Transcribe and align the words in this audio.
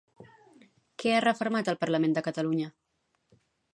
Què 1.03 1.13
ha 1.17 1.21
refermat 1.27 1.71
el 1.73 1.79
Parlament 1.85 2.17
de 2.17 2.25
Catalunya? 2.29 2.71